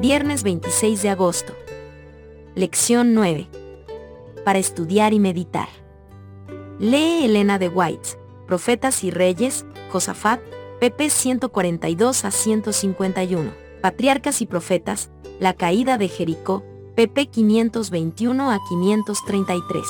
[0.00, 1.52] Viernes 26 de agosto.
[2.54, 3.50] Lección 9.
[4.46, 5.68] Para estudiar y meditar.
[6.78, 10.40] Lee Elena de White, Profetas y Reyes, Josafat,
[10.80, 13.50] pp 142 a 151.
[13.82, 16.64] Patriarcas y Profetas, La caída de Jericó,
[16.96, 19.84] pp 521 a 533.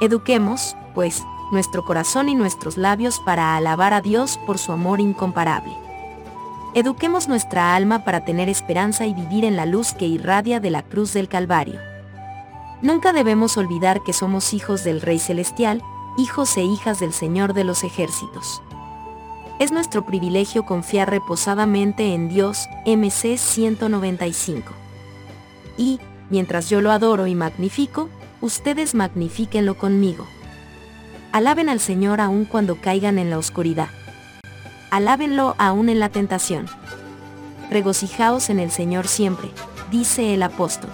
[0.00, 1.22] Eduquemos, pues,
[1.52, 5.85] nuestro corazón y nuestros labios para alabar a Dios por su amor incomparable.
[6.76, 10.82] Eduquemos nuestra alma para tener esperanza y vivir en la luz que irradia de la
[10.82, 11.80] cruz del Calvario.
[12.82, 15.80] Nunca debemos olvidar que somos hijos del Rey Celestial,
[16.18, 18.60] hijos e hijas del Señor de los ejércitos.
[19.58, 24.70] Es nuestro privilegio confiar reposadamente en Dios, MC 195.
[25.78, 28.10] Y, mientras yo lo adoro y magnifico,
[28.42, 30.26] ustedes magnifíquenlo conmigo.
[31.32, 33.88] Alaben al Señor aun cuando caigan en la oscuridad.
[34.90, 36.66] Alábenlo aún en la tentación.
[37.70, 39.50] Regocijaos en el Señor siempre,
[39.90, 40.90] dice el apóstol.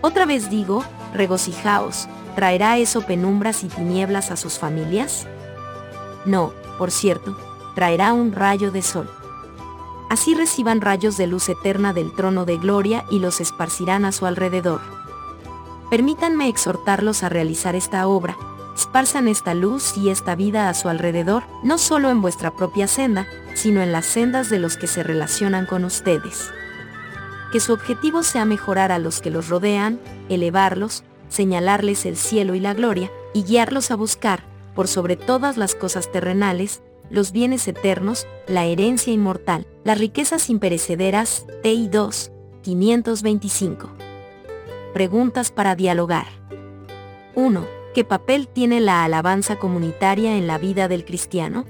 [0.00, 5.26] Otra vez digo, regocijaos, ¿traerá eso penumbras y tinieblas a sus familias?
[6.24, 7.36] No, por cierto,
[7.74, 9.10] traerá un rayo de sol.
[10.08, 14.24] Así reciban rayos de luz eterna del trono de gloria y los esparcirán a su
[14.24, 14.80] alrededor.
[15.90, 18.36] Permítanme exhortarlos a realizar esta obra,
[18.76, 23.26] esparzan esta luz y esta vida a su alrededor, no solo en vuestra propia senda,
[23.54, 26.50] sino en las sendas de los que se relacionan con ustedes.
[27.52, 32.60] Que su objetivo sea mejorar a los que los rodean, elevarlos, señalarles el cielo y
[32.60, 38.26] la gloria, y guiarlos a buscar, por sobre todas las cosas terrenales, los bienes eternos,
[38.46, 42.30] la herencia inmortal, las riquezas imperecederas, TI 2,
[42.62, 43.88] 525.
[44.92, 46.26] Preguntas para dialogar.
[47.34, 47.85] 1.
[47.96, 51.64] ¿Qué papel tiene la alabanza comunitaria en la vida del cristiano?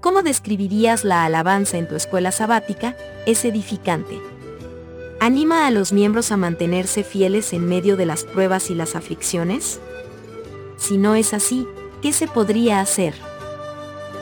[0.00, 2.94] ¿Cómo describirías la alabanza en tu escuela sabática?
[3.26, 4.20] Es edificante.
[5.18, 9.80] ¿Anima a los miembros a mantenerse fieles en medio de las pruebas y las aflicciones?
[10.76, 11.66] Si no es así,
[12.00, 13.14] ¿qué se podría hacer?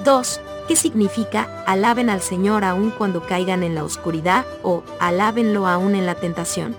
[0.07, 0.41] 2.
[0.67, 6.07] ¿Qué significa alaben al Señor aun cuando caigan en la oscuridad o alábenlo aún en
[6.07, 6.75] la tentación?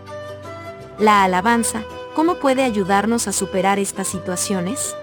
[0.97, 1.83] La alabanza,
[2.16, 4.96] ¿Cómo puede ayudarnos a superar estas situaciones?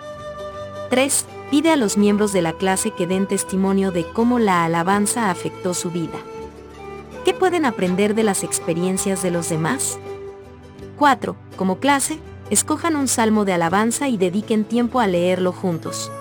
[0.91, 1.27] 3.
[1.51, 5.75] Pide a los miembros de la clase que den testimonio de cómo la alabanza afectó
[5.75, 6.19] su vida.
[7.25, 9.99] ¿Qué pueden aprender de las experiencias de los demás?
[10.99, 11.35] 4.
[11.57, 16.13] Como clase, escojan un salmo de alabanza y dediquen tiempo a leerlo juntos.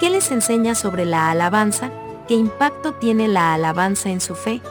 [0.00, 1.90] ¿Qué les enseña sobre la alabanza?
[2.26, 4.62] ¿Qué impacto tiene la alabanza en su fe?